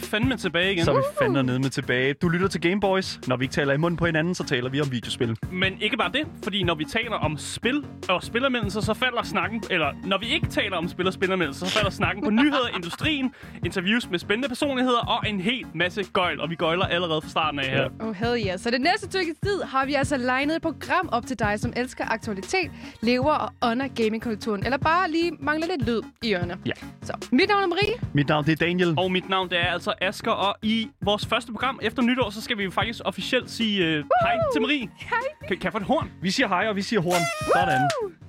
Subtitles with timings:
[0.00, 0.84] vi fandme tilbage igen.
[0.84, 2.14] Så er vi fandme nede med tilbage.
[2.14, 3.20] Du lytter til Gameboys.
[3.26, 5.36] Når vi ikke taler i munden på hinanden, så taler vi om videospil.
[5.52, 9.62] Men ikke bare det, fordi når vi taler om spil og spillermeldelser, så falder snakken...
[9.70, 13.34] Eller når vi ikke taler om spil og spillermeldelser, så falder snakken på nyheder, industrien,
[13.64, 16.40] interviews med spændende personligheder og en hel masse gøjl.
[16.40, 17.88] Og vi gøjler allerede fra starten af her.
[18.00, 18.58] Oh, hell yeah.
[18.58, 21.72] Så det næste stykke tid har vi altså legnet et program op til dig, som
[21.76, 22.70] elsker aktualitet,
[23.02, 26.56] lever og ånder gamingkulturen, eller bare lige mangler lidt lyd i ørerne.
[26.66, 26.72] Ja.
[27.02, 27.94] Så, mit navn er Marie.
[28.14, 28.94] Mit navn det er Daniel.
[28.98, 32.40] Og mit navn det er altså Asker, og i vores første program efter nytår, så
[32.42, 34.88] skal vi faktisk officielt sige uh, hej til Marie.
[34.96, 35.18] Hej.
[35.48, 36.10] Kan, kan jeg få et horn?
[36.22, 37.22] Vi siger hej, og vi siger horn.
[37.54, 37.80] Sådan.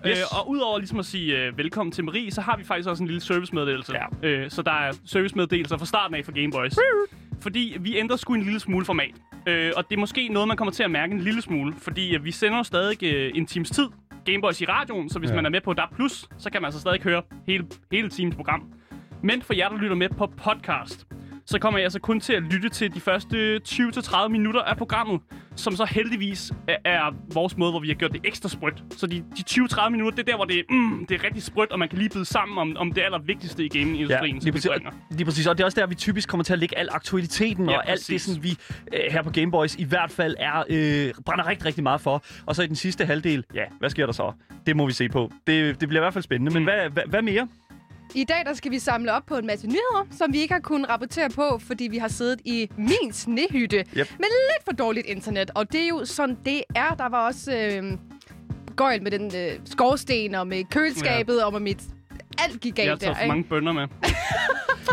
[0.07, 0.19] Yes.
[0.19, 3.03] Øh, og udover ligesom at sige uh, velkommen til Marie, så har vi faktisk også
[3.03, 3.93] en lille servicemeddelelse.
[4.23, 4.27] Ja.
[4.27, 6.75] Øh, så der er servicemeddelelser fra starten af for Gameboys.
[7.41, 9.11] Fordi vi ændrer sgu en lille smule format.
[9.47, 11.73] Øh, og det er måske noget, man kommer til at mærke en lille smule.
[11.81, 13.87] Fordi øh, vi sender jo stadig øh, en times tid
[14.25, 15.33] Gameboys i radioen, så hvis Ja.
[15.33, 15.35] ja.
[15.35, 15.93] man er med på DAB+,
[16.37, 18.63] så kan man altså stadig høre hele, hele timens program.
[19.23, 21.07] Men for jer, der lytter med på podcast,
[21.47, 25.21] så kommer jeg altså kun til at lytte til de første 20-30 minutter af programmet,
[25.55, 26.51] som så heldigvis
[26.85, 28.83] er, vores måde, hvor vi har gjort det ekstra sprødt.
[28.97, 31.71] Så de, de 20-30 minutter, det er der, hvor det, mm, det er rigtig sprødt,
[31.71, 34.47] og man kan lige byde sammen om, om det allervigtigste i Ja, gamingindustrien, lige som
[34.47, 34.79] vi præcis, og,
[35.11, 35.47] lige præcis.
[35.47, 37.89] Og det er også der, vi typisk kommer til at lægge al aktualiteten Ja, og
[37.89, 38.21] alt det, præcis.
[38.33, 38.57] som vi
[38.93, 42.23] øh, her på Gameboys i hvert fald er øh, brænder rigtig, rigtig meget for.
[42.45, 44.31] Og så i den sidste halvdel, ja, hvad sker der så?
[44.67, 45.31] Det må vi se på.
[45.47, 46.53] Det, det bliver i hvert fald spændende.
[46.53, 46.65] Men Mm.
[46.65, 47.47] hvad, hvad, hvad mere?
[48.15, 50.61] I dag der skal vi samle op på en masse nyheder, som vi ikke har
[50.61, 53.87] kunnet rapportere på, fordi vi har siddet i min snehytte Yep.
[53.95, 55.51] med lidt for dårligt internet.
[55.55, 56.95] Og det er jo sådan, det er.
[56.97, 57.97] Der var også øh,
[58.75, 61.81] gøjl med den øh, skorsten og med køleskabet og med mit...
[62.39, 63.29] Alt gik Jeg har galt der, taget for ikke?
[63.31, 63.87] mange bønder med.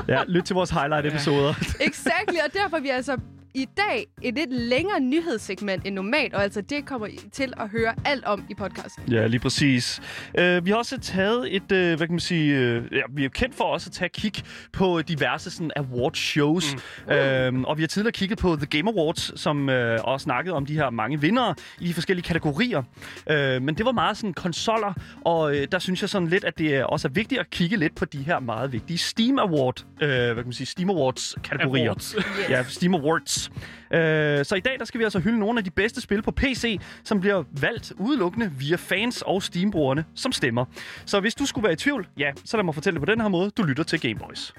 [0.08, 1.54] Ja, lyt til vores highlight-episoder.
[1.80, 3.18] Exactly, og derfor er vi altså
[3.54, 7.68] i dag et lidt længere nyhedssegment end normalt, og altså det kommer I til at
[7.68, 9.12] høre alt om i podcasten.
[9.12, 10.00] Ja, lige præcis.
[10.38, 13.28] Uh, vi har også taget et, uh, hvad kan man sige, uh, ja, vi er
[13.28, 14.32] kendt for også at tage kig
[14.72, 16.74] på diverse sådan award shows.
[16.74, 17.60] Mm.
[17.60, 20.66] Uh, og vi har tidligere kigget på The Game Awards, som uh, også snakkede om
[20.66, 22.78] de her mange vindere i de forskellige kategorier.
[22.78, 24.92] Uh, men det var meget sådan konsoller,
[25.24, 27.76] og uh, der synes jeg sådan lidt, at det er også er vigtigt at kigge
[27.76, 31.34] lidt på de her meget vigtige Steam Award, uh, hvad kan man sige, Steam Awards
[31.44, 31.84] kategorier.
[31.84, 32.16] Awards.
[32.48, 33.43] Ja, Steam Awards.
[33.90, 36.30] Øh, så i dag der skal vi altså hylde nogle af de bedste spil på
[36.30, 40.64] PC, som bliver valgt udelukkende via fans og Steam-brugerne som stemmer.
[41.06, 43.20] Så hvis du skulle være i tvivl, ja, så lad mig fortælle det på den
[43.20, 43.50] her måde.
[43.50, 44.54] Du lytter til Gameboys.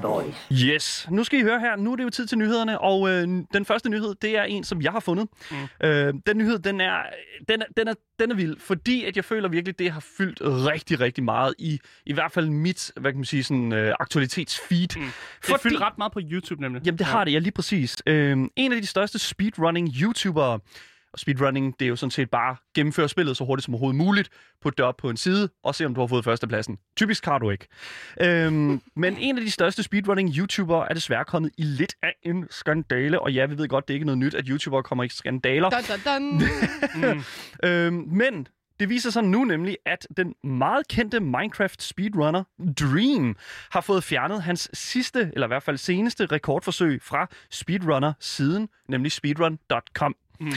[0.00, 0.34] Gameboys.
[0.52, 1.76] Yes, nu skal I høre her.
[1.76, 4.64] Nu er det jo tid til nyhederne, og øh, den første nyhed, det er en,
[4.64, 5.28] som jeg har fundet.
[5.50, 5.86] Mm.
[5.86, 6.98] Øh, den nyhed, den er,
[7.48, 10.40] den, er, den, er, den er vild, fordi at jeg føler virkelig, det har fyldt
[10.42, 14.88] rigtig, rigtig meget i i hvert fald mit, hvad kan man sige, sådan øh, aktualitetsfeed.
[14.96, 15.02] Mm.
[15.46, 16.82] Det er fyldt ret meget på YouTube, nemlig.
[16.86, 17.96] Jamen, det har det, ja, lige præcis.
[18.06, 20.58] Øhm, en af de største speedrunning-youtubere,
[21.12, 24.28] og speedrunning, det er jo sådan set bare gennemføre spillet så hurtigt som overhovedet muligt,
[24.62, 26.78] putte det op på en side, og se om du har fået førstepladsen.
[26.96, 27.66] Typisk har du ikke.
[28.20, 33.20] Øhm, men en af de største speedrunning-youtubere er desværre kommet i lidt af en skandale,
[33.20, 35.70] og ja, vi ved godt, det er ikke noget nyt, at youtubere kommer i skandaler.
[35.70, 36.42] Dun, dun, dun.
[36.94, 37.22] Mm.
[37.68, 38.46] Øhm, men
[38.80, 42.44] det viser sig nu nemlig, at den meget kendte Minecraft speedrunner
[42.80, 43.36] Dream
[43.70, 49.12] har fået fjernet hans sidste, eller i hvert fald seneste rekordforsøg fra speedrunner siden, nemlig
[49.12, 50.16] speedrun.com.
[50.40, 50.52] Mm.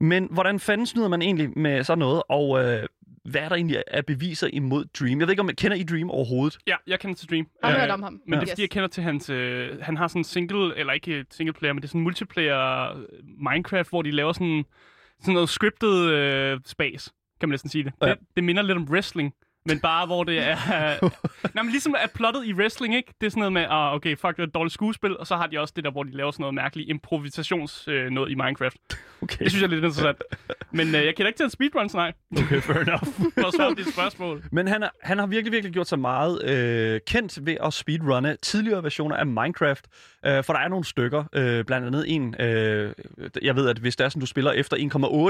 [0.00, 2.86] Men hvordan fanden snyder man egentlig med sådan noget, og øh,
[3.24, 5.18] hvad er der egentlig af beviser imod Dream?
[5.20, 6.58] Jeg ved ikke, om jeg kender I Dream overhovedet?
[6.66, 7.46] Ja, jeg kender til Dream.
[7.64, 8.20] Har Øh, hørt om ham.
[8.26, 9.30] Men det er fordi, jeg kender til hans...
[9.30, 12.04] Øh, han har sådan en single, eller ikke single player, men det er sådan en
[12.04, 13.04] multiplayer øh,
[13.52, 14.64] Minecraft, hvor de laver sådan,
[15.20, 17.92] sådan noget scriptet øh, space, kan man næsten sige det.
[18.02, 18.06] Ja.
[18.08, 18.18] det.
[18.36, 19.32] Det minder lidt om wrestling,
[19.66, 20.56] men bare hvor det er...
[21.54, 23.12] nej, men ligesom at plottet i wrestling, ikke?
[23.20, 25.36] Det er sådan noget med, ah, okay, fuck, det er et dårligt skuespil, og så
[25.36, 28.34] har de også det der, hvor de laver sådan noget mærkeligt improvisations øh, noget i
[28.34, 28.76] Minecraft.
[29.22, 30.22] Okay, Det synes jeg er lidt interessant.
[30.70, 32.12] Men øh, jeg kender ikke til en speedruns, nej.
[32.38, 33.02] okay fair enough.
[33.40, 34.42] For at svare på dit spørgsmål.
[34.52, 38.36] Men han, er, han har virkelig, virkelig gjort sig meget øh, kendt ved at speedrunne
[38.42, 39.86] tidligere versioner af Minecraft.
[40.26, 42.92] Øh, for der er nogle stykker, øh, blandt andet en, øh,
[43.42, 44.76] jeg ved, at hvis det er sådan, du spiller efter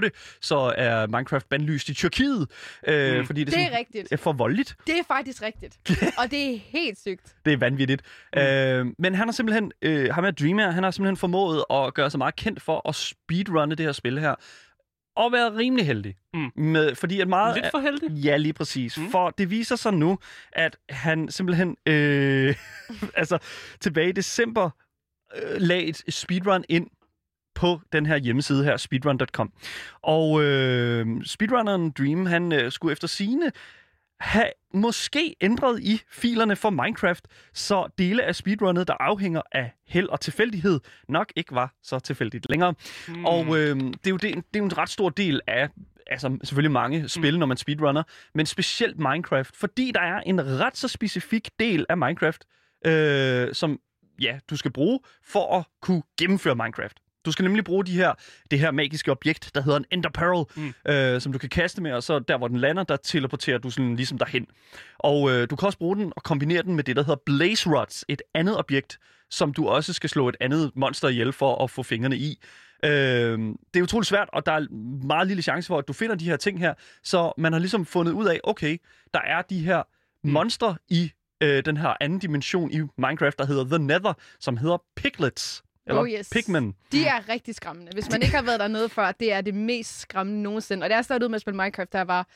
[0.06, 2.46] 1,8, så er Minecraft bandlyst i Tyrkiet.
[2.86, 3.26] Øh, Mm.
[3.26, 4.12] Fordi det, Det er sådan- rigtigt.
[4.12, 4.76] er for voldeligt.
[4.86, 5.78] Det er faktisk rigtigt.
[6.20, 7.36] og det er helt sygt.
[7.44, 8.02] Det er vanvittigt.
[8.34, 8.42] Mm.
[8.42, 12.10] Øh, men han har simpelthen, øh, ham er Dreamer, han har simpelthen formået at gøre
[12.10, 14.34] sig meget kendt for at speedrunne det her spil her.
[15.16, 16.14] Og være rimelig heldig.
[16.34, 16.50] Mm.
[16.56, 17.56] Med, fordi at meget...
[17.56, 18.10] Lidt for heldig.
[18.10, 18.98] Ja, lige præcis.
[18.98, 19.04] Mm.
[19.04, 19.10] Mm.
[19.10, 20.18] For det viser sig nu,
[20.52, 22.54] at han simpelthen øh,
[23.20, 23.38] altså,
[23.80, 24.70] tilbage i december
[25.36, 26.86] øh, lagde et speedrun ind
[27.54, 29.52] på den her hjemmeside her, speedrun.com.
[30.02, 33.52] Og øh, speedrunneren Dream, han øh, skulle efter sine
[34.20, 40.08] have måske ændret i filerne for Minecraft, så dele af speedrunnet, der afhænger af held
[40.08, 42.74] og tilfældighed, nok ikke var så tilfældigt længere.
[43.08, 43.24] Mm.
[43.24, 45.68] Og øh, det, er jo, det, det er jo en ret stor del af
[46.06, 47.38] altså selvfølgelig mange spil, mm.
[47.38, 48.02] når man speedrunner,
[48.34, 52.44] men specielt Minecraft, fordi der er en ret så specifik del af Minecraft,
[52.86, 53.80] øh, som
[54.22, 57.00] ja, du skal bruge for at kunne gennemføre Minecraft.
[57.26, 58.12] Du skal nemlig bruge de her,
[58.50, 60.92] det her magiske objekt, der hedder en Ender Pearl, mm.
[60.92, 63.70] øh, som du kan kaste med, og så der, hvor den lander, der teleporterer du
[63.70, 64.46] sådan ligesom derhen.
[64.98, 67.70] Og øh, du kan også bruge den og kombinere den med det, der hedder Blaze
[67.70, 68.98] Rods, et andet objekt,
[69.30, 72.38] som du også skal slå et andet monster ihjel for at få fingrene i.
[72.84, 72.90] Øh,
[73.74, 74.66] det er utroligt svært, og der er
[75.06, 76.74] meget lille chance for, at du finder de her ting her.
[77.02, 78.78] Så man har ligesom fundet ud af, okay,
[79.14, 79.82] der er de her
[80.24, 80.30] mm.
[80.30, 84.82] monstre i øh, den her anden dimension i Minecraft, der hedder The Nether, som hedder
[84.96, 85.62] Piglets.
[85.86, 86.28] Eller Oh, yes.
[86.32, 86.74] Pigmen.
[86.92, 87.92] De er rigtig skræmmende.
[87.94, 90.84] Hvis man ikke har været dernede før, det er det mest skræmmende nogensinde.
[90.84, 92.26] Og da jeg startede ud med at spille Minecraft, der var,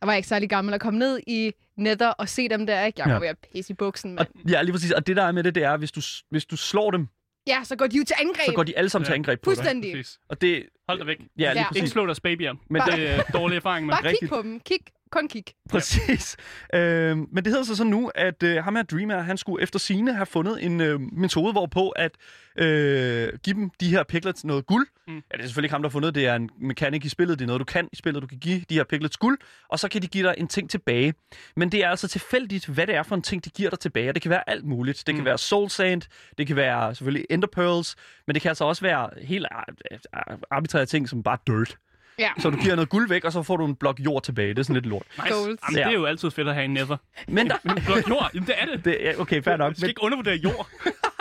[0.00, 2.84] der var jeg ikke særlig gammel, at komme ned i Nether og se dem der,
[2.84, 3.00] ikke?
[3.00, 3.18] Jeg var Ja.
[3.20, 4.48] ved at pisse i buksen, Og, men...
[4.50, 4.90] ja, lige præcis.
[4.92, 6.00] Og det der er med det, det er, hvis du,
[6.30, 7.08] hvis du slår dem,
[7.48, 8.46] Ja, så går de jo til angreb.
[8.46, 9.14] så går de alle sammen til Ja.
[9.16, 9.56] angreb på dig.
[9.56, 9.92] Fuldstændig.
[9.94, 10.18] Præcis.
[10.28, 11.16] Og det, Hold dig væk.
[11.38, 11.76] ja, lige Ja.
[11.76, 12.52] Ikke slå deres babyer.
[12.52, 13.94] Men Men det- er dårlig erfaring med.
[14.02, 14.60] Bare kig på dem.
[14.60, 14.78] Kig.
[15.10, 15.44] Kun kig.
[15.70, 16.36] Præcis.
[16.74, 19.78] Øh, men det hedder så sådan nu, at øh, ham her Dreamer, han skulle efter
[19.78, 22.10] sine have fundet en øh, metode, hvorpå at
[22.58, 24.86] øh, give dem de her piglets noget guld.
[25.08, 25.14] Mm.
[25.14, 26.26] Ja, det er selvfølgelig ikke ham, der har fundet det.
[26.26, 27.38] Er en mekanik i spillet.
[27.38, 28.22] Det er noget, du kan i spillet.
[28.22, 29.38] Du kan give de her piglets guld,
[29.68, 31.14] og så kan de give dig en ting tilbage.
[31.56, 34.08] Men det er altså tilfældigt, hvad det er for en ting, de giver dig tilbage.
[34.08, 35.02] Og det kan være alt muligt.
[35.06, 35.26] Det kan Mm.
[35.26, 36.02] være soul sand,
[36.38, 39.74] det kan være selvfølgelig ender pearls, men det kan altså også være helt ar-
[40.12, 41.76] ar- arbitrære ting, som bare dirt.
[42.18, 42.30] Ja.
[42.38, 44.48] Så du giver noget guld væk, og så får du en blok jord tilbage.
[44.48, 45.02] Det er sådan lidt lort.
[45.24, 45.34] Nice.
[45.34, 46.96] Jamen, det er jo altid fedt at have en nether.
[47.28, 48.84] Men der, Men blot jord, jamen det er det.
[48.84, 49.70] det, ja, okay, fair nok.
[49.70, 50.70] Du skal Men, ikke undervurdere jord.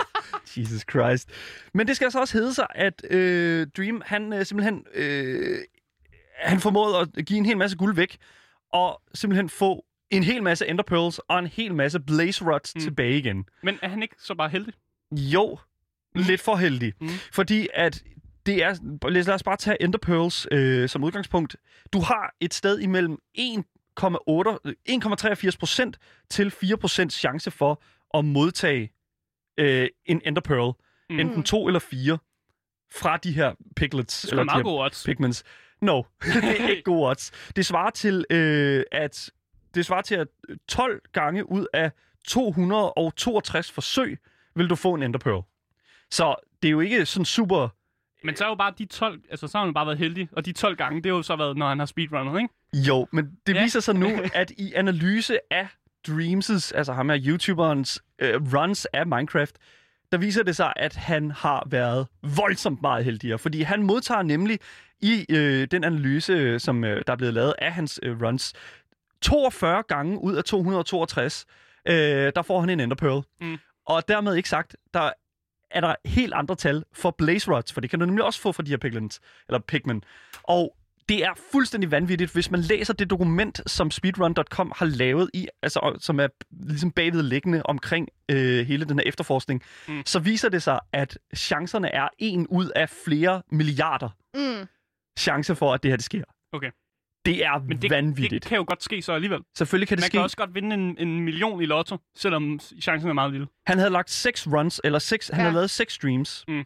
[0.57, 1.29] Jesus Christ.
[1.73, 4.85] Men det skal altså også hedde sig, at øh, Dream, han øh, simpelthen...
[4.93, 5.57] Øh,
[6.35, 8.17] han formåede at give en hel masse guld væk,
[8.73, 12.81] og simpelthen få en hel masse Ender Pearls og en hel masse Blaze Rods mm.
[12.81, 13.45] Tilbage igen.
[13.63, 14.73] Men er han ikke så bare heldig?
[15.11, 15.57] Jo,
[16.15, 16.93] lidt for heldig.
[17.01, 17.09] Mm.
[17.31, 18.03] Fordi at
[18.45, 19.09] det er...
[19.09, 21.55] Lad os bare tage Ender Pearls øh, som udgangspunkt.
[21.93, 25.97] Du har et sted imellem 1,83 procent
[26.29, 27.83] til 4 procent chance for
[28.17, 28.91] at modtage
[29.57, 30.73] øh, en Ender Pearl.
[31.09, 31.19] Mm.
[31.19, 32.17] Enten to eller fire
[32.91, 34.21] fra de her piglets.
[34.21, 35.03] Det er de meget gode odds.
[35.05, 35.43] pigments.
[35.81, 37.31] No, det er ikke gode odds.
[37.55, 39.29] Det svarer til, øh, at
[39.75, 40.27] det svarer til, at
[40.67, 41.91] 12 gange ud af
[42.27, 44.17] 262 forsøg
[44.55, 45.43] vil du få en Ender Pearl.
[46.11, 47.69] Så det er jo ikke sådan super...
[48.25, 50.29] Men så er jo bare de 12, altså så har han bare været heldig.
[50.31, 52.53] Og de 12 gange, det har jo så været, når han har speedrunnet, ikke?
[52.87, 53.63] Jo, men det Ja.
[53.63, 55.67] viser sig nu, at i analyse af
[56.07, 59.55] Dreams' altså ham her YouTuberens øh, runs af Minecraft,
[60.11, 62.07] der viser det sig, at han har været
[62.37, 63.39] voldsomt meget heldigere.
[63.39, 64.59] Fordi han modtager nemlig
[65.01, 68.53] i øh, den analyse, som øh, der er blevet lavet af hans øh, runs,
[69.21, 71.45] 42 gange ud af 262,
[71.87, 71.95] øh,
[72.35, 73.23] der får han en Ender Pearl.
[73.41, 73.57] Mm.
[73.87, 75.09] Og dermed ikke sagt, der
[75.75, 78.51] er der helt andre tal for Blaze Rods, for det kan du nemlig også få
[78.51, 79.19] fra de her pigments,
[79.49, 80.03] eller pigmen.
[80.43, 80.75] Og
[81.09, 85.97] det er fuldstændig vanvittigt, hvis man læser det dokument, som speedrun.com har lavet i, altså
[85.99, 89.61] som er ligesom bagvedliggende omkring øh, hele den her efterforskning.
[89.87, 90.01] Mm.
[90.05, 94.67] så viser det sig, at chancerne er en ud af flere milliarder Mm.
[95.19, 96.23] chance for, at det her det sker.
[96.53, 96.71] Okay.
[97.25, 98.43] Det er Men det, vanvittigt.
[98.43, 99.39] det kan jo godt ske så alligevel.
[99.57, 100.11] Selvfølgelig kan det Man ske.
[100.11, 103.47] kan også godt vinde en, en million i lotto, selvom chancen er meget lille.
[103.67, 105.35] Han havde lagt seks runs, eller seks, ja.
[105.35, 106.45] han havde lavet seks streams.
[106.47, 106.65] Mm.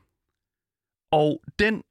[1.11, 1.83] Og den,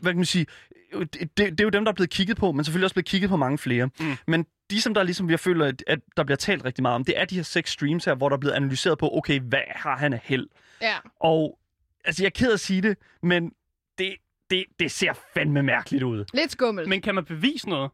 [0.00, 0.46] hvad kan man sige,
[0.92, 3.06] det, det, det er jo dem, der er blevet kigget på, men selvfølgelig også blevet
[3.06, 3.90] kigget på mange flere.
[4.00, 4.16] Mm.
[4.26, 7.04] Men de, som der ligesom, jeg føler, at, at der bliver talt rigtig meget om,
[7.04, 9.62] det er de her seks streams her, hvor der er blevet analyseret på, okay, hvad
[9.68, 10.46] har han af held?
[10.82, 10.94] Ja.
[11.20, 11.58] Og
[12.04, 13.52] altså, jeg er ked af at sige det, men
[13.98, 14.14] det,
[14.50, 16.24] det, det ser fandme mærkeligt ud.
[16.34, 16.88] Lidt skummelt.
[16.88, 17.90] Men kan man bevise noget?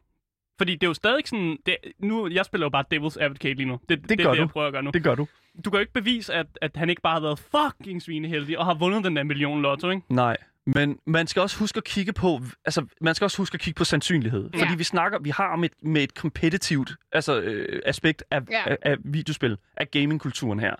[0.57, 1.57] Fordi det er jo stadig sådan...
[1.65, 3.79] Det, nu, jeg spiller jo bare Devil's Advocate lige nu.
[3.89, 4.41] Det, det, gør er det, du.
[4.43, 4.91] jeg prøver at gøre nu.
[4.91, 5.27] Det gør du.
[5.65, 8.65] Du kan jo ikke bevise, at, at han ikke bare har været fucking svineheldig og
[8.65, 10.03] har vundet den der million lotto, ikke?
[10.09, 13.59] Nej, men man skal også huske at kigge på, altså man skal også huske at
[13.61, 14.49] kigge på sandsynlighed.
[14.53, 14.59] Ja.
[14.59, 18.69] Fordi vi snakker, vi har med, med et competitivt altså, øh, aspekt af, Ja.
[18.69, 20.75] af, af videospil, af gamingkulturen her.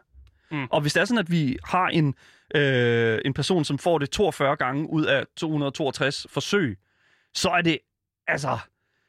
[0.52, 0.68] Mm.
[0.72, 2.16] Og hvis det er sådan, at vi har en,
[2.56, 6.78] øh, en person, som får det 42 gange ud af 262 forsøg,
[7.34, 7.78] så er det,
[8.28, 8.58] altså,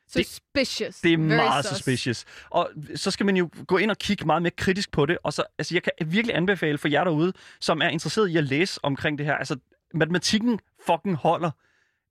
[0.09, 1.01] Suspicious.
[1.01, 1.77] det er Very meget sus.
[1.77, 2.25] suspicious.
[2.51, 5.19] Og så skal man jo gå ind og kigge meget mere kritisk på det.
[5.23, 8.45] Og så, altså, jeg kan virkelig anbefale for jer derude, som er interesseret i at
[8.45, 9.35] læse omkring det her.
[9.35, 9.57] Altså,
[9.95, 11.51] matematikken fucking holder.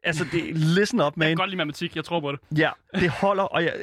[0.04, 1.36] Altså, det, listen up, Jeg kan man.
[1.36, 2.40] godt lide matematik, jeg tror på det.
[2.60, 3.74] Ja, det holder, og jeg,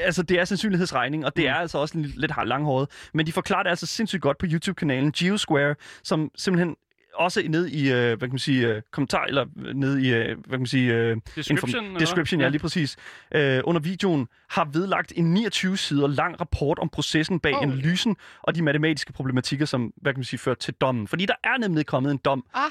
[0.00, 1.48] altså, det er sandsynlighedsregning, og det Mm.
[1.48, 2.88] er altså også en lidt langhåret.
[3.14, 6.76] Men de forklarer det altså sindssygt godt på YouTube-kanalen GeoSquare, som simpelthen
[7.14, 10.24] også ned i, øh, hvad kan man sige, øh, kommentar, eller øh, ned i, øh,
[10.26, 12.96] hvad kan man sige, øh, Description, eller description, ja, lige præcis,
[13.34, 17.62] øh, under videoen, har vedlagt en 29 sider lang rapport om processen bag Oh.
[17.62, 21.08] analysen og de matematiske problematikker, som, hvad kan man sige, førte til dommen.
[21.08, 22.44] Fordi der er nemlig kommet en dom.
[22.54, 22.68] Aha,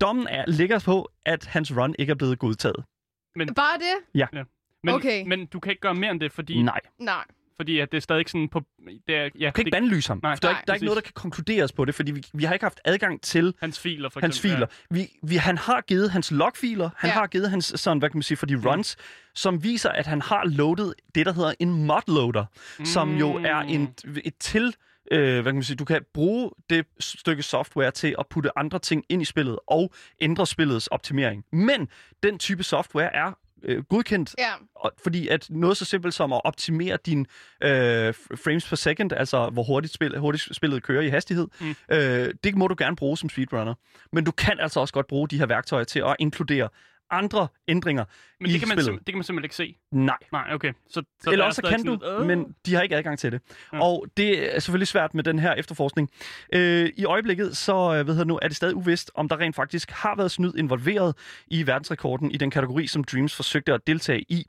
[0.00, 2.84] Dommen er, ligger på, at hans run ikke er blevet godtaget.
[3.54, 4.20] bare det?
[4.84, 5.24] Men, Okay.
[5.26, 6.80] men du kan ikke gøre mere end det, fordi, Nej.
[6.98, 7.24] Nej.
[7.60, 8.62] Fordi at det er stadig sådan på...
[9.06, 10.20] Det er, ja, Du kan ikke bandlyse ham.
[10.22, 10.34] Nej.
[10.34, 12.22] der, er, Nej, ikke- der er ikke noget, der kan konkluderes på det, fordi vi,
[12.34, 14.56] vi har ikke haft adgang til hans filer, for hans eksempel.
[14.56, 14.66] filer.
[14.90, 17.14] Vi, vi, han har givet hans logfiler, han Ja.
[17.14, 18.96] har givet hans, sådan, hvad kan man sige, for de runs,
[19.34, 22.44] som viser, at han har loadet det, der hedder en modloader,
[22.78, 22.84] mm.
[22.84, 24.74] som jo er en, et til...
[25.12, 28.78] Øh, hvad kan man sige, du kan bruge det stykke software til at putte andre
[28.78, 31.44] ting ind i spillet og ændre spillets optimering.
[31.52, 31.88] Men
[32.22, 34.52] den type software er øh, godkendt Ja.
[34.74, 37.26] og, fordi at noget så simpelt som at optimere din
[37.62, 38.14] øh,
[38.44, 41.74] frames per second, altså hvor hurtigt, spil, hurtigt spillet kører i hastighed, mm.
[41.92, 43.74] øh, det må du gerne bruge som speedrunner.
[44.12, 46.68] Men du kan altså også godt bruge de her værktøjer til at inkludere
[47.10, 48.04] andre ændringer
[48.40, 48.98] Men i det kan, man spillet.
[49.06, 49.76] det kan man simpelthen ikke se.
[49.92, 50.16] Nej.
[50.32, 50.72] Nej, okay.
[50.90, 52.26] Så, så Eller er også kan du, sådan øh.
[52.26, 53.40] men de har ikke adgang til det.
[53.72, 53.76] Ja.
[53.76, 53.82] Ja.
[53.84, 56.10] Og det er selvfølgelig svært med den her efterforskning.
[56.54, 59.56] Øh, I øjeblikket så øh, ved jeg nu, er det stadig uvist, om der rent
[59.56, 64.24] faktisk har været snyd involveret i verdensrekorden i den kategori, som Dreams forsøgte at deltage
[64.28, 64.44] i.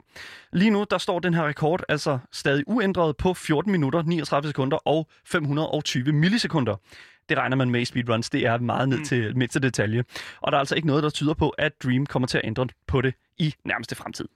[0.52, 4.76] Lige nu der står den her rekord altså stadig uændret på 14 minutter, 39 sekunder
[4.76, 6.76] og 520 millisekunder.
[7.32, 8.30] Det regner man med i speedruns.
[8.30, 9.04] Det er meget ned Mm.
[9.04, 10.04] til mindste detalje.
[10.40, 12.66] Og der er altså ikke noget, der tyder på, at Dream kommer til at ændre
[12.86, 14.28] på det i nærmeste fremtid.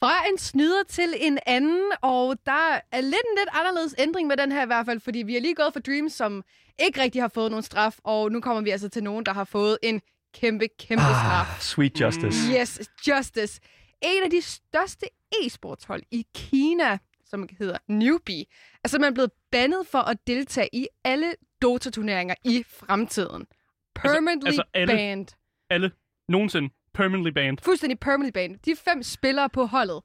[0.00, 4.36] Fra en snyder til en anden, og der er lidt en lidt anderledes ændring med
[4.36, 6.44] den her i hvert fald, fordi vi er lige gået for Dreams, som
[6.78, 9.44] ikke rigtig har fået nogen straf, og nu kommer vi altså til nogen, der har
[9.44, 10.00] fået en
[10.34, 11.50] kæmpe, kæmpe straf.
[11.54, 12.38] Ah, sweet justice.
[12.60, 13.60] Yes, Justice.
[14.02, 15.06] En af de største
[15.42, 18.44] e-sportshold i Kina, som hedder Newbie,
[18.84, 23.46] er simpelthen blevet bandet for at deltage i alle Dota-turneringer i fremtiden.
[23.94, 24.94] Permanently altså alle?
[24.94, 25.26] banned.
[25.70, 25.90] Alle
[26.28, 27.58] nogensinde permanently banned.
[27.62, 28.58] Fuldstændig permanently banned.
[28.58, 30.02] De fem spillere på holdet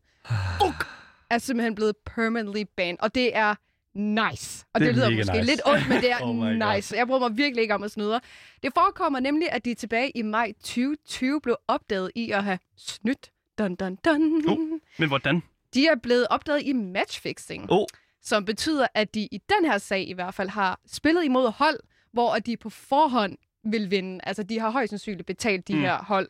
[0.67, 0.88] uk,
[1.29, 3.55] er simpelthen blevet permanently banned, og det er
[3.93, 4.65] nice.
[4.74, 5.45] Og Det det, er lyder måske nice.
[5.51, 6.75] lidt ondt, men det er Oh God.
[6.75, 6.95] nice.
[6.98, 8.21] Jeg bryder mig virkelig ikke om at snyde.
[8.63, 13.31] Det forekommer nemlig, at de tilbage i maj 2020 blev opdaget i at have snydt.
[13.62, 14.50] Dun, dun, dun.
[14.50, 14.58] Oh.
[15.00, 15.44] Men hvordan?
[15.74, 17.86] De er blevet opdaget i matchfixing, Oh,
[18.22, 21.80] som betyder, at de i den her sag i hvert fald har spillet imod hold,
[22.13, 23.38] hvor de på forhånd
[23.72, 24.20] vil vinde.
[24.24, 25.82] Altså, de har højst sandsynligt betalt de Mm.
[25.82, 26.30] her hold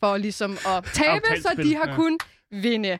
[0.00, 1.94] for ligesom at tabe, så de har ja.
[1.94, 2.18] kun
[2.50, 2.98] vinde.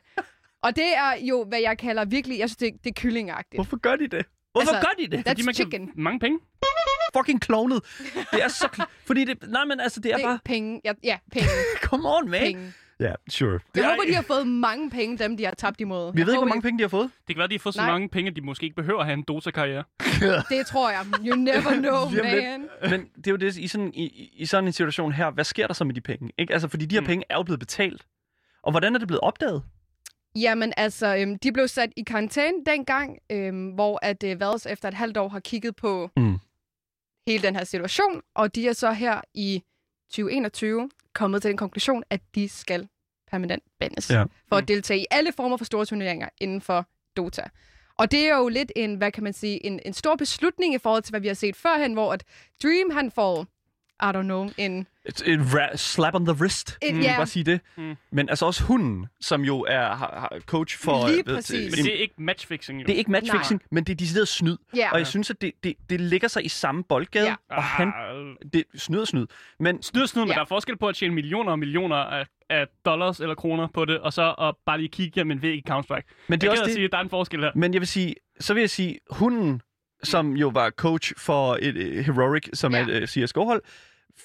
[0.63, 3.57] Og det er jo, hvad jeg kalder virkelig, jeg synes, det, det er kyllingagtigt.
[3.57, 4.25] hvorfor gør de det?
[4.51, 5.17] Hvorfor Altså, gør de det?
[5.27, 5.87] That's Fordi man chicken.
[5.87, 6.39] kan mange penge.
[7.17, 7.83] Fucking klonet.
[8.31, 8.85] Det er så...
[9.05, 9.37] fordi det...
[9.49, 10.39] Nej, men altså, det er Det bare...
[10.45, 10.81] penge.
[10.85, 11.47] Ja, ja penge.
[11.83, 12.41] Come on, man.
[12.41, 12.73] penge.
[12.99, 13.59] Ja, yeah, sure.
[13.75, 16.13] Jeg er- håber, de har fået mange penge, dem de har tabt imod.
[16.13, 17.11] Vi Jeg ved ikke, hvor mange penge de har fået.
[17.27, 17.91] Det kan være, de har fået så Nej.
[17.91, 19.83] mange penge, at de måske ikke behøver at have en Dota-karriere.
[20.57, 21.05] Det tror jeg.
[21.27, 22.69] You never know, man.
[22.89, 25.67] Men det er jo det, i sådan, i, i- sådan en situation her, hvad sker
[25.67, 26.31] der så med de penge?
[26.37, 26.53] Ikke?
[26.53, 27.07] Altså, fordi de her Mm.
[27.07, 28.05] penge er jo blevet betalt.
[28.63, 29.63] Og hvordan er det blevet opdaget?
[30.35, 34.87] Jamen altså, øhm, de blev sat i karantæne dengang, øhm, hvor at øh, Valves efter
[34.87, 36.37] et halvt år har kigget på Mm.
[37.27, 39.63] hele den her situation, og de er så her i
[40.09, 42.87] 2021 kommet til den konklusion, at de skal
[43.31, 44.21] permanent bandes Ja.
[44.21, 44.57] for Mm.
[44.57, 46.85] at deltage i alle former for store turneringer inden for
[47.17, 47.43] Dota.
[47.97, 50.77] Og det er jo lidt en, hvad kan man sige, en, en stor beslutning i
[50.77, 52.23] forhold til, hvad vi har set førhen, hvor at
[52.63, 53.45] Dream, han får,
[54.01, 54.87] I don't know, en...
[55.05, 56.77] Et, et ra- slap on the wrist.
[56.83, 57.13] Et- mm, ja.
[57.17, 57.59] Bare sige det.
[57.77, 57.95] Mm.
[58.11, 59.95] Men altså også hunden, som jo er har,
[60.31, 61.07] har coach for...
[61.07, 61.75] Lige øh, ved- præcis.
[61.77, 62.85] Men det er ikke matchfixing, jo.
[62.85, 64.57] det er ikke matchfixing, men det er decideret snyd.
[64.75, 67.35] Ja, Og jeg synes, at det, det, det ligger sig i samme boldgade, Ja.
[67.49, 67.87] og han...
[67.95, 69.25] Ah, Det snyd og snyd.
[69.59, 70.33] Men Snyd og snyd, men Ja.
[70.35, 73.85] der er forskel på at tjene millioner og millioner af, af dollars eller kroner på
[73.85, 76.25] det, og så at bare lige kigge gennem en væg i Counter-Strike.
[76.27, 77.51] Men det Jeg er kan også det, sige, at der er en forskel her.
[77.55, 79.61] Men jeg vil sige, så vil jeg sige, hunden,
[80.03, 82.79] som jo var coach for et uh, Heroic, som Ja.
[82.81, 83.61] er et uh, CSGO-hold,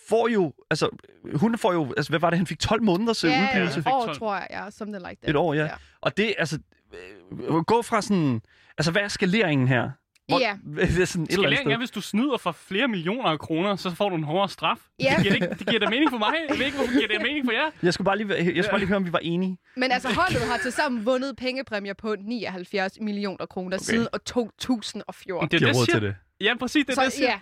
[0.08, 0.88] får jo, altså,
[1.34, 3.78] hunden får jo, altså, hvad var det, han fik 12 måneders ja, ja, udgivelse?
[3.78, 4.18] et fik år, 12.
[4.18, 4.46] tror jeg.
[4.50, 5.30] Ja, something like that.
[5.30, 5.62] Et år, ja.
[5.64, 5.70] Ja.
[6.00, 6.58] Og det, altså,
[7.32, 8.42] øh, gå fra sådan,
[8.78, 9.90] altså, hvad er skaleringen her?
[10.28, 10.56] Ja.
[10.76, 13.76] det er sådan et eller andet er, hvis du snyder for flere millioner af kroner,
[13.76, 14.78] så får du en hårdere straf.
[15.00, 15.14] Ja.
[15.16, 16.34] Det, giver det, ikke, det giver da mening for mig.
[16.48, 17.70] Jeg ved ikke, hvorfor giver det mening for jer.
[17.82, 19.58] Jeg skulle bare lige, jeg skulle bare lige høre, om vi var enige.
[19.76, 23.84] Men altså, holdet har til sammen vundet pengepræmier på 79 millioner kroner okay.
[23.84, 25.48] siden år 2014.
[25.50, 25.98] Det er det, råd siger.
[25.98, 26.14] til det.
[26.40, 27.30] Ja, præcis, det er det, jeg Så siger.
[27.30, 27.38] ja,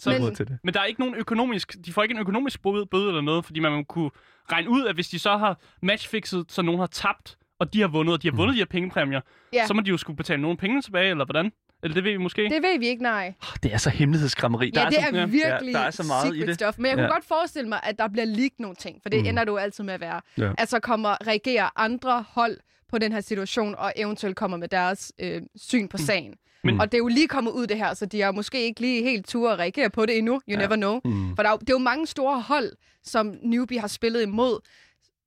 [0.00, 0.58] Så Men- til det.
[0.64, 1.76] Men der er ikke nogen økonomisk...
[1.86, 4.10] De får ikke en økonomisk bøde, bøde eller noget, fordi man kunne
[4.52, 7.88] regne ud, at hvis de så har matchfixet, så nogen har tabt, og de har
[7.88, 9.20] vundet, og de har vundet de her pengepræmier,
[9.52, 9.66] Ja.
[9.66, 11.52] så må de jo skulle betale nogle penge tilbage, eller hvordan?
[11.82, 12.42] Eller det ved vi måske.
[12.42, 13.34] Det ved vi ikke, nej.
[13.62, 14.70] Det er så hemmelighedskrammeri.
[14.74, 16.54] Ja, der det er, så, er virkelig Ja, der er så meget i det.
[16.54, 16.78] stuff.
[16.78, 17.12] Men jeg kunne Ja.
[17.12, 19.22] godt forestille mig, at der bliver leaked nogle ting, for det Mm.
[19.24, 19.28] mm.
[19.28, 20.20] ender jo altid med at være.
[20.38, 20.52] Ja.
[20.58, 22.56] At så kommer, reagerer andre hold
[22.88, 26.34] på den her situation, og eventuelt kommer med deres øh, syn på sagen.
[26.64, 28.80] Men- og det er jo lige kommet ud det her, så de har måske ikke
[28.80, 30.32] lige helt tur at reagere på det endnu.
[30.32, 30.56] You Ja.
[30.56, 31.00] never know.
[31.04, 31.36] Mm.
[31.36, 34.60] For der er, jo, det er jo mange store hold, som Newbie har spillet imod,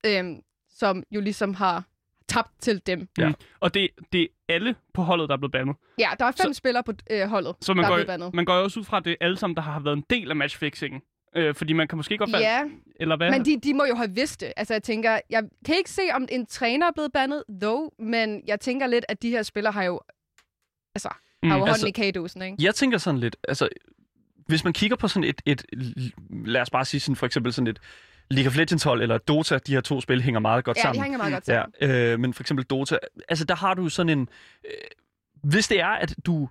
[0.06, 0.40] øhm,
[0.76, 1.84] som jo ligesom har
[2.28, 3.08] tabt til dem.
[3.18, 3.32] Ja.
[3.60, 5.76] Og det, det er alle på holdet, der er blevet bandet.
[6.00, 8.08] Ja, der er fem Så- spillere på øh, holdet, Så man der er går, blevet
[8.08, 8.34] bandet.
[8.34, 10.04] man går jo også ud fra, at det er alle sammen, der har været en
[10.10, 11.02] del af matchfixingen.
[11.36, 12.46] Øh, fordi man kan måske godt falde...
[12.46, 12.64] Ja,
[13.00, 13.32] Eller hvad?
[13.32, 14.54] men de, de må jo have vidst det.
[14.58, 18.42] Altså, jeg tænker, jeg kan ikke se, om en træner er blevet bandet, though, men
[18.48, 20.00] jeg tænker lidt, at de her spillere har jo,
[20.96, 21.10] altså,
[21.44, 22.56] Mm, har jo altså- hånden i kagedosen, ikke?
[22.60, 23.70] Jeg tænker sådan lidt, altså,
[24.48, 25.66] hvis man kigger på sådan et, et
[26.46, 27.80] lad os bare sige sådan for eksempel sådan et
[28.32, 30.98] League of Legends hold eller Dota, de her to spil hænger meget godt Ja, sammen.
[31.00, 31.92] de hænger meget godt Ja, sammen.
[32.14, 32.98] øh, men for eksempel Dota,
[33.30, 34.30] altså der har du sådan en...
[34.66, 34.72] Øh,
[35.44, 36.50] hvis det er, at du,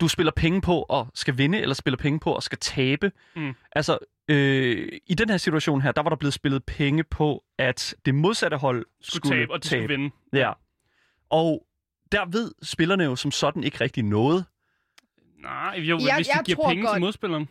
[0.00, 3.52] du spiller penge på at skal vinde, eller spiller penge på at skal tabe, Mm.
[3.72, 3.98] altså
[4.30, 8.14] øh, i den her situation her, der var der blevet spillet penge på, at det
[8.14, 10.10] modsatte hold skulle, skulle tabe, og de skulle vinde.
[10.32, 10.52] Ja.
[11.30, 11.66] Og
[12.12, 14.44] der ved spillerne jo som sådan ikke rigtig noget.
[15.42, 17.48] Nej, jo, Jeg- hvis de jeg giver tror penge til godt- modspilleren.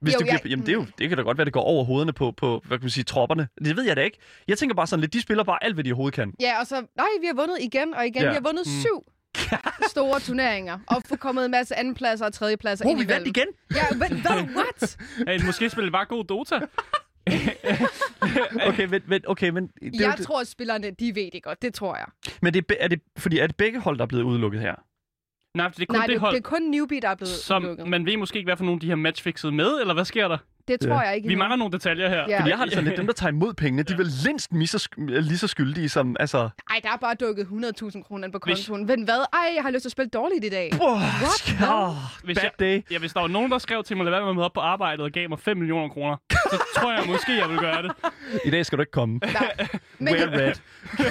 [0.00, 1.52] Hvis Jo, du giver, jeg- jamen det, er jo, det kan da godt være, det
[1.52, 3.48] går over hovederne på, på hvad kan man sige, tropperne.
[3.64, 4.18] Det ved jeg da ikke.
[4.48, 6.32] Jeg tænker bare sådan lidt, de spiller bare alt, hvad de overhovedet kan.
[6.40, 8.22] Ja, og så, nej, vi har vundet igen og igen.
[8.22, 8.28] Ja.
[8.28, 8.72] Vi har vundet Mm.
[8.80, 9.04] syv
[9.94, 13.46] store turneringer, og få kommet en masse andenpladser og tredjepladser Åh, ind vi vandt igen!
[13.74, 14.56] Ja, men hvad?
[14.56, 14.96] What?
[15.28, 16.60] Hey, måske spiller de bare god Dota.
[18.68, 21.42] Okay, men, men, okay, men, det, jo Jeg det, tror, at spillerne, de ved det
[21.42, 21.62] godt.
[21.62, 22.06] Det tror jeg.
[22.42, 24.74] men det, er er det, fordi er det begge hold, der er blevet udelukket her?
[25.54, 27.34] Nej, det er kun Nej, det, det, hold, det er kun Newbie, der er blevet
[27.34, 27.88] som lukket.
[27.88, 30.28] man ved måske ikke, hvad for nogle af de her matchfixede med, eller hvad sker
[30.28, 30.38] der?
[30.68, 31.28] Det tror jeg ikke.
[31.28, 32.24] Vi mangler nogle detaljer her.
[32.28, 32.38] Ja.
[32.38, 34.52] Fordi jeg har det sådan lidt, dem, der tager imod pengene, de er vel mindst
[35.28, 36.38] lige så, skyldige som, altså...
[36.70, 38.86] Ej, der er bare dukket 100.000 kroner ind på Hvis- kontoen.
[38.86, 39.24] Men hvad?
[39.32, 40.72] Ej, jeg har lyst til at spille dårligt i dag.
[40.80, 41.94] Oh, What?
[42.24, 42.82] Hvis bad jeg- day.
[42.90, 44.52] Ja, hvis der var nogen, der skrev til mig, lad være med at møde op
[44.52, 47.82] på arbejdet og gav mig 5 millioner kroner, så tror jeg måske, jeg vil gøre
[47.82, 47.92] det.
[48.46, 49.18] I dag skal du ikke komme.
[49.32, 49.56] Nej.
[49.98, 50.52] Men, Wear red.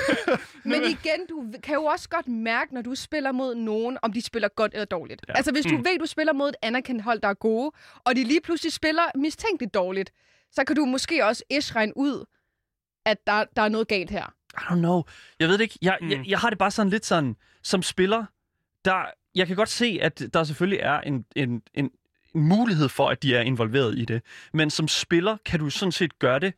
[0.72, 4.22] men igen, du kan jo også godt mærke, når du spiller mod nogen, om de
[4.22, 5.26] spiller godt eller dårligt.
[5.28, 5.34] Ja.
[5.36, 5.86] Altså, hvis du Mm.
[5.86, 7.72] ved, du spiller mod et anerkendt hold, der er gode,
[8.06, 9.02] og de lige pludselig spiller
[9.48, 10.12] mistænkeligt dårligt,
[10.52, 12.26] så kan du måske også ish regne ud,
[13.06, 14.34] at der, der er noget galt her.
[14.54, 15.04] I don't know.
[15.40, 15.80] Jeg ved det ikke.
[15.82, 16.10] Jeg, Mm.
[16.10, 18.26] jeg, jeg har det bare sådan lidt sådan, som spiller,
[18.86, 19.06] der,
[19.36, 21.92] jeg kan godt se, at der selvfølgelig er en, en, en,
[22.36, 24.22] en mulighed for, at de er involveret i det.
[24.54, 26.54] Men som spiller kan du sådan set gøre det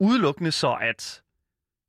[0.00, 1.22] udelukkende så, at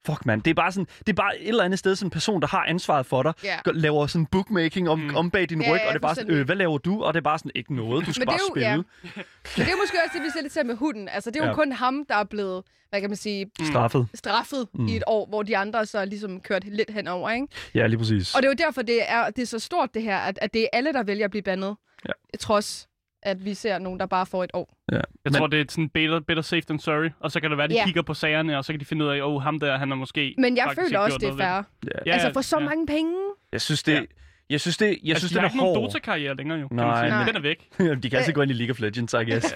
[0.06, 0.40] Fuck, man.
[0.40, 2.48] Det er bare sådan, det er bare et eller andet sted sådan en person, der
[2.48, 5.06] har ansvaret for dig, gør- laver sådan bookmaking om, Mm.
[5.06, 5.16] mm.
[5.16, 7.04] om bag din Ja, ryg, ja, og det er bare sådan, øh, hvad laver du?
[7.04, 8.70] Og det er bare sådan, ikke noget, du skal Men bare det er jo- spille.
[8.70, 8.76] ja.
[9.58, 11.10] Men det er måske også det, vi ser lidt til med hunden.
[11.10, 11.56] Altså, det er jo Ja.
[11.56, 14.08] kun ham, der er blevet, hvad kan man sige, Straffet.
[14.14, 14.82] straffet Mm.
[14.82, 14.88] mm.
[14.88, 17.48] i et år, hvor de andre så ligesom kørt lidt henover, ikke?
[17.76, 18.36] Ja, lige præcis.
[18.36, 20.54] Og det er jo derfor, det er, det er så stort, det her, at, at
[20.54, 21.76] det er alle, der vælger at blive bandet.
[22.08, 22.12] Ja.
[22.40, 22.88] Trods,
[23.26, 24.78] at vi ser nogen, der bare får et år.
[24.92, 24.96] Ja.
[24.96, 27.10] Jeg Men- tror, det er sådan better, better safe than sorry.
[27.20, 27.86] Og så kan det være, de Ja.
[27.86, 29.92] kigger på sagerne, og så kan de finde ud af, åh, oh, ham der, han
[29.92, 30.36] er måske...
[30.38, 31.64] Men jeg faktisk føler også, gjort det er fair.
[31.96, 32.00] Ja.
[32.06, 32.66] Ja, altså, for så ja.
[32.66, 33.14] mange penge.
[33.52, 34.02] Jeg synes, det, Ja.
[34.50, 35.84] jeg synes, det, jeg altså, synes de den har er ikke nogen.
[35.84, 36.86] Dota-karriere længere jo, kan Nej.
[36.86, 37.04] man sige.
[37.04, 37.26] Men Nej.
[37.26, 37.70] den er væk.
[38.04, 39.56] de kan altid gå ind i League of Legends, I guess.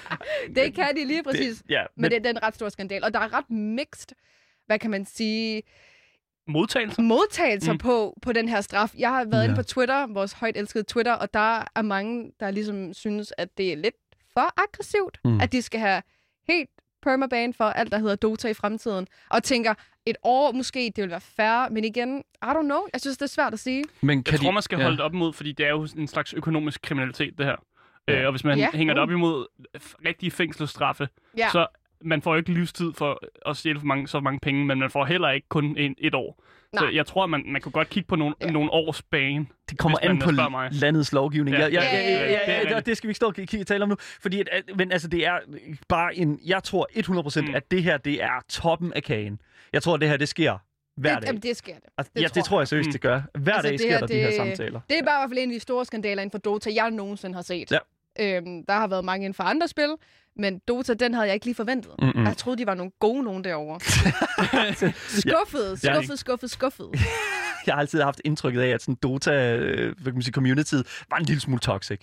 [0.56, 1.58] Det kan de lige præcis.
[1.58, 3.04] Det, ja, Men, men det, det er en ret stor skandal.
[3.04, 4.08] Og der er ret mixed,
[4.66, 5.62] hvad kan man sige,
[6.48, 7.02] Modtagelse.
[7.02, 7.78] modtagelser Mm.
[7.78, 8.90] på, på den her straf.
[8.98, 9.44] Jeg har været Ja.
[9.44, 13.58] inde på Twitter, vores højt elskede Twitter, og der er mange, der ligesom synes, at
[13.58, 13.94] det er lidt
[14.32, 15.40] for aggressivt, Mm.
[15.40, 16.02] at de skal have
[16.48, 16.70] helt
[17.02, 19.06] permaban for alt, der hedder Dota i fremtiden.
[19.30, 19.74] Og tænker,
[20.06, 22.80] et år måske, det vil være færre, men igen, I don't know.
[22.92, 23.84] Jeg synes, det er svært at sige.
[24.00, 25.88] Men kan Jeg tror, de, man skal holde det op imod, fordi det er jo
[25.96, 27.56] en slags økonomisk kriminalitet, det her.
[28.08, 28.20] Ja.
[28.20, 28.68] Øh, og hvis man Ja.
[28.74, 29.14] hænger det op Uh.
[29.14, 29.46] imod
[30.04, 31.48] rigtige fængselsstraffe, Ja.
[31.52, 31.66] så
[32.04, 34.90] man får jo ikke livstid for at stjæle for mange, så mange penge, men man
[34.90, 36.42] får heller ikke kun en, et år.
[36.74, 36.94] Så Nej.
[36.96, 38.50] jeg tror, man, man kunne godt kigge på nogle, Ja.
[38.50, 39.46] nogle års bane.
[39.70, 40.68] Det kommer an på mig.
[40.72, 41.56] landets lovgivning.
[41.56, 41.62] Ja.
[41.66, 43.34] Ja, ja, Ja, ja, ja, ja, ja, ja, det det skal vi ikke stå og
[43.34, 43.96] kigge tale om nu.
[44.00, 45.38] Fordi, at, men altså, det er
[45.88, 46.40] bare en...
[46.46, 47.54] Jeg tror 100% Mm.
[47.54, 49.40] at det her, det er toppen af kagen.
[49.72, 50.58] Jeg tror, at det her, det sker
[50.96, 51.26] hver det, dag.
[51.28, 51.84] jamen, det sker det.
[51.98, 52.68] altså, det ja, tror det tror jeg jeg.
[52.68, 52.92] seriøst, Mm.
[52.92, 53.22] det gør.
[53.38, 54.80] Hver Altså, dag det sker her, der de her det- samtaler.
[54.90, 56.90] Det er bare i hvert fald en af de store skandaler inden for Dota, jeg
[56.90, 57.72] nogensinde har set.
[57.72, 57.78] Ja.
[58.20, 59.94] Øhm, der har været mange inden for andre spil,
[60.36, 61.92] men Dota, den havde jeg ikke lige forventet.
[62.02, 62.24] Mm-mm.
[62.24, 63.80] Jeg troede, de var nogle gode nogen derovre.
[65.20, 66.88] skuffet, skuffet, skuffet, skuffet.
[67.66, 69.94] Jeg har altid haft indtrykket af, at sådan Dota, øh,
[70.32, 70.74] community
[71.10, 72.00] var en lille smule toxic.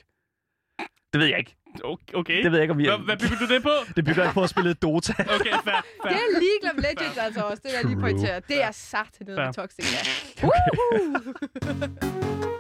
[1.14, 1.56] Det ved jeg ikke.
[1.84, 2.14] Okay.
[2.14, 2.44] okay.
[2.44, 2.86] Det ved jeg ikke, om vi...
[2.86, 3.70] Hvad, hvad bygger du det på?
[3.96, 5.14] Det bygger jeg på at spille Dota.
[5.40, 5.64] Okay, fair, Det
[6.04, 6.12] fair.
[6.12, 8.42] er League of Legends altså også, det vil jeg lige pointere.
[8.48, 9.46] Det er sagt Ja.
[9.46, 10.00] med toxic, ja.
[10.48, 12.58] Woohoo!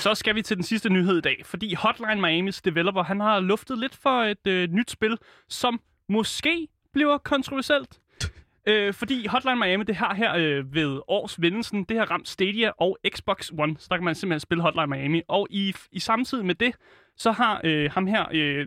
[0.00, 3.40] Så skal vi til den sidste nyhed i dag, fordi Hotline Miamis developer, han har
[3.40, 8.00] luftet lidt for et øh, nyt spil, som måske bliver kontroversielt.
[8.66, 12.70] Øh, fordi Hotline Miami, det har her øh, ved års vendelsen, det har ramt Stadia
[12.78, 13.76] og Xbox One.
[13.78, 15.22] Så der kan man simpelthen spille Hotline Miami.
[15.28, 16.74] Og i, i samtidig med det,
[17.16, 18.66] så har øh, ham her, øh,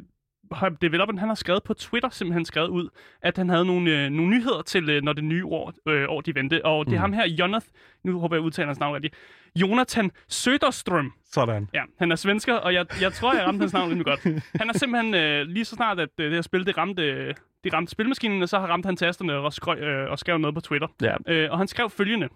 [0.54, 2.90] har developeren, han har skrevet på Twitter, simpelthen skrevet ud,
[3.22, 6.22] at han havde nogle, øh, nogle nyheder til, øh, når det nye år, øh, år
[6.22, 6.66] de vendte.
[6.66, 7.66] Og det er ham her, Jonath,
[8.04, 9.16] nu håber jeg udtaler hans navn rigtigt,
[9.56, 11.12] Jonathan Söderström.
[11.32, 11.70] Sådan.
[11.74, 14.24] Ja, han er svensker, og jeg, jeg tror, jeg ramte hans navn rimelig godt.
[14.62, 17.34] Han er simpelthen, øh, lige så snart, at øh, det her spil, det ramte, øh,
[17.64, 20.62] det ramte spilmaskinen, så har ramt han tasterne og, skrøj, øh, og skrev noget på
[20.62, 20.88] Twitter.
[21.02, 21.16] Ja.
[21.28, 22.30] Øh, og han skrev følgende.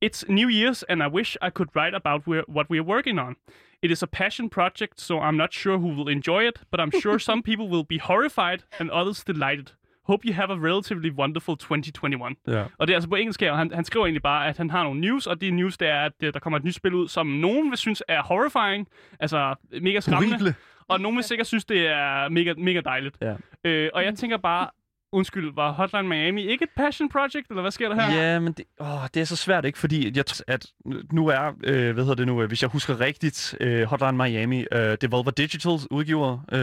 [0.00, 3.18] It's New Year's, and I wish I could write about where, what we are working
[3.18, 3.36] on.
[3.82, 7.00] It is a passion project, so I'm not sure who will enjoy it, but I'm
[7.02, 9.72] sure some people will be horrified and others delighted.
[10.02, 12.36] Hope you have a relatively wonderful 2021.
[12.46, 12.64] Ja.
[12.78, 14.70] Og det er altså på engelsk her, og han, han skriver egentlig bare, at han
[14.70, 16.94] har nogle news, og det news, det er, at øh, der kommer et nyt spil
[16.94, 18.88] ud, som nogen vil synes er horrifying,
[19.20, 20.54] altså mega skræmmende, Horrible.
[20.88, 23.16] og nogen vil sikkert synes, det er mega, mega dejligt.
[23.20, 23.34] Ja.
[23.64, 24.68] Øh, og jeg tænker bare,
[25.12, 28.16] undskyld, var Hotline Miami ikke et passion project, eller hvad sker der her?
[28.22, 30.66] Ja, men det, åh, det er så svært ikke, fordi jeg tror, at
[31.12, 34.66] nu er, øh, hvad hedder det nu, øh, hvis jeg husker rigtigt, øh, Hotline Miami,
[34.72, 36.38] øh, Devolver Digital udgiver.
[36.52, 36.58] Øh,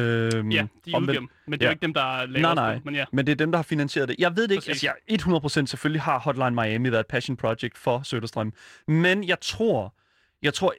[0.54, 1.66] Ja, de udgiver men det er ja.
[1.66, 2.76] jo ikke dem, der laver Nej, nej.
[2.76, 3.06] spil, men ja.
[3.12, 4.16] Men det er dem, der har finansieret det.
[4.20, 4.62] Jeg ved det ikke.
[4.62, 4.84] Præcis.
[4.84, 8.54] Altså, jeg 100% selvfølgelig har Hotline Miami været et passion project for Søderstrøm.
[8.88, 9.96] Men jeg tror,
[10.44, 10.74] jeg tror,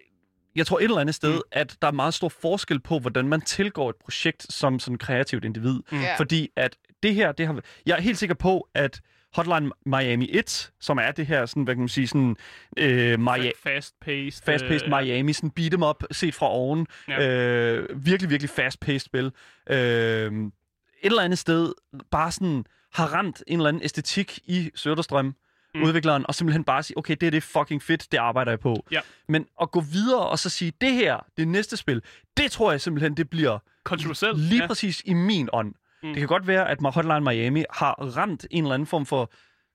[0.56, 1.40] jeg tror et eller andet sted, mm.
[1.52, 5.44] at der er meget stor forskel på, hvordan man tilgår et projekt som sådan kreativt
[5.44, 5.80] individ.
[5.92, 5.98] Mm.
[6.16, 6.76] Fordi at
[7.08, 9.00] det her, det har, jeg er helt sikker på, at
[9.34, 12.36] Hotline Miami 1, som er det her, sådan, hvad kan man sige, sådan,
[12.78, 14.42] øh, Maria, Fast-paced.
[14.44, 16.86] fast-paced øh, Miami, sådan beat 'em up, set fra oven.
[17.08, 17.28] Ja.
[17.28, 19.32] Øh, virkelig, virkelig fast-paced spil.
[19.70, 21.72] Øh, et eller andet sted
[22.10, 22.64] bare sådan
[22.94, 25.34] har ramt en eller anden æstetik i Søderstrøm,
[25.74, 25.82] mm.
[25.82, 28.86] udvikleren, og simpelthen bare sige, okay, det er det fucking fedt, det arbejder jeg på.
[28.90, 29.00] Ja.
[29.28, 32.02] Men at gå videre og så sige, det her, det næste spil,
[32.36, 34.38] det tror jeg simpelthen, det bliver Kontroversielt.
[34.38, 34.66] lige ja.
[34.66, 35.74] præcis i min ånd.
[36.04, 36.08] Mm.
[36.12, 39.32] Det kan godt være, at Hotline Miami har ramt en eller anden form for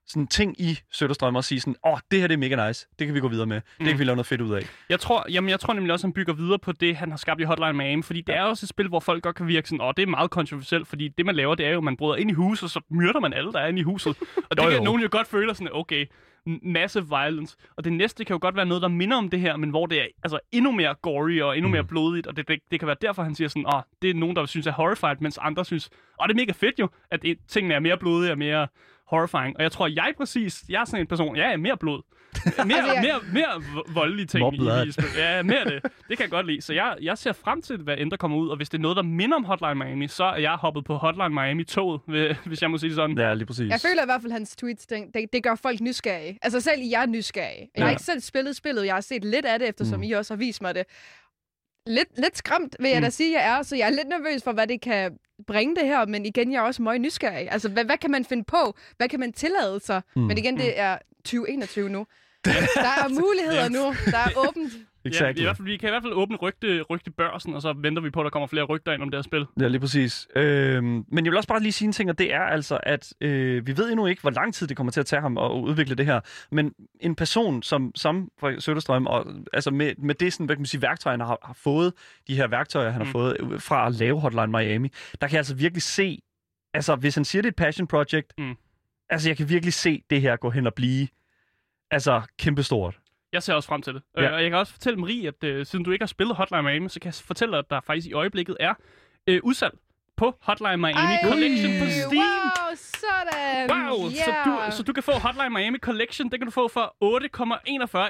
[0.08, 2.88] sådan ting i Søderstrøm og sige sådan, åh, oh, det her det er mega nice,
[3.00, 3.86] det kan vi gå videre med, det Mm.
[3.86, 4.62] kan vi lave noget fedt ud af.
[4.89, 7.18] Jeg tror, jamen, jeg tror nemlig også, at han bygger videre på det, han har
[7.18, 9.70] skabt i Hotline Miami, fordi det er også et spil, hvor folk godt kan virke
[9.70, 11.98] sådan, åh, det er meget kontroversielt, fordi det, man laver, det er jo, at man
[11.98, 14.15] bryder ind i huset, og så myrder man alle, der er inde i huset.
[14.50, 14.84] Og det Jo, kan jo.
[14.84, 16.06] nogen jo godt føle sådan, okay,
[16.62, 17.58] massive violence.
[17.78, 19.86] Og det næste kan jo godt være noget, der minder om det her, men hvor
[19.86, 22.88] det er altså, endnu mere gory og endnu mere blodigt, og det, det, det kan
[22.88, 25.66] være derfor, han siger sådan, åh, det er nogen, der synes er horrified, mens andre
[25.66, 25.90] synes,
[26.22, 28.68] åh, det er mega fedt jo, at det, tingene er mere blodige og mere
[29.08, 29.58] horrifying.
[29.58, 32.02] Og jeg tror, jeg præcis, jeg er sådan en person, jeg er mere blod.
[32.65, 34.92] Mere, Altså, jeg- mere, mere vo- voldelige ting More i.
[35.18, 35.84] Ja, mere det.
[35.84, 36.62] Det kan jeg godt lide.
[36.62, 38.50] Så jeg, jeg ser frem til, hvad end der kommer ud.
[38.50, 40.96] Og hvis det er noget, der minder om Hotline Miami, så er jeg hoppet på
[40.96, 43.18] Hotline Miami-toget, hvis- hvis jeg må sige det sådan.
[43.18, 43.70] Ja, lige præcis.
[43.70, 46.39] Jeg føler i hvert fald, at hans tweets, det, det, det gør folk nysgerrige.
[46.42, 47.70] Altså selv jeg er nysgerrig.
[47.76, 47.92] Jeg har Ja.
[47.92, 50.04] ikke selv spillet spillet, jeg har set lidt af det, eftersom mm.
[50.04, 50.84] I også har vist mig det.
[51.88, 53.04] Lidt, lidt skræmt, vil jeg Mm.
[53.04, 55.86] da sige, jeg er, så jeg er lidt nervøs for, hvad det kan bringe det
[55.86, 57.52] her, men igen, jeg er også meget nysgerrig.
[57.52, 58.76] Altså, hvad, hvad kan man finde på?
[58.98, 60.02] Hvad kan man tillade sig?
[60.15, 60.22] Mm.
[60.22, 62.06] Men igen, det er 2021 nu.
[62.46, 62.52] Der
[63.06, 63.96] er muligheder nu.
[64.12, 64.74] Der er åbent.
[65.06, 65.40] Ja, Exactly.
[65.40, 68.10] i hvert fald, vi kan i hvert fald åbne rygte, rygtebørsen, og så venter vi
[68.10, 69.46] på, at der kommer flere rygter ind om det her spil.
[69.62, 70.28] Ja, lige præcis.
[70.36, 73.14] Øhm, men jeg vil også bare lige sige en ting, og det er altså, at
[73.22, 75.52] øh, vi ved endnu ikke, hvor lang tid det kommer til at tage ham at
[75.52, 76.20] udvikle det her.
[76.52, 80.62] Men en person som, som fra Søderstrøm, og altså med, med det sådan, hvad kan
[80.62, 81.94] man sige, værktøjer, han har, har fået,
[82.28, 83.06] de her værktøjer, han Mm.
[83.06, 86.20] har fået fra at lave Hotline Miami, der kan jeg altså virkelig se,
[86.74, 88.56] altså hvis han siger, det er et passion project, Mm.
[89.10, 91.08] Altså jeg kan virkelig se det her gå hen og blive,
[91.91, 93.00] altså kæmpestort.
[93.34, 94.02] Jeg ser også frem til det.
[94.17, 94.28] Ja.
[94.28, 96.63] Øh, og jeg kan også fortælle Marie, at øh, siden du ikke har spillet Hotline
[96.63, 98.74] Miami, så kan jeg fortælle dig, at der faktisk i øjeblikket er
[99.28, 99.78] øh, udsalg
[100.17, 102.15] på Hotline Miami Ej, Collection på Steam.
[102.15, 103.69] Wow, sådan.
[103.72, 106.95] Wow, så, du, så du kan få Hotline Miami Collection, det kan du få for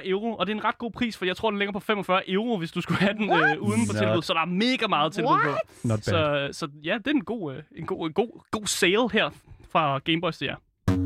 [0.02, 1.80] 8,41 euro, og det er en ret god pris, for jeg tror, den ligger på
[1.80, 3.96] 45 euro, hvis du skulle have den øh, uden Not.
[3.96, 5.50] tilbud, så der er mega meget tilbud på.
[5.88, 6.52] Not bad.
[6.52, 9.30] Så, så ja, det er en god, øh, en god, en god, god sale her
[9.72, 10.46] fra Gameboys til
[10.90, 10.96] jer.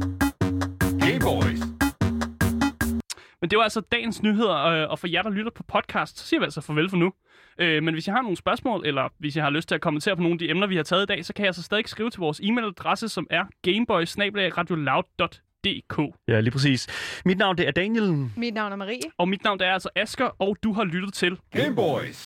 [1.06, 1.60] Gameboys.
[3.40, 6.26] Men det var altså dagens nyheder, øh, og for jer, der lytter på podcast, så
[6.26, 7.12] siger vi altså farvel for nu.
[7.58, 10.16] Øh, men hvis I har nogle spørgsmål, eller hvis I har lyst til at kommentere
[10.16, 11.88] på nogle af de emner, vi har taget i dag, så kan jeg altså stadig
[11.88, 16.00] skrive til vores e-mailadresse, som er gameboys.radioloud.dk.
[16.28, 16.86] Ja, lige præcis.
[17.24, 18.28] Mit navn det er Daniel.
[18.36, 19.00] Mit navn er Marie.
[19.18, 22.22] Og mit navn det er altså Asker, og du har lyttet til Gameboys.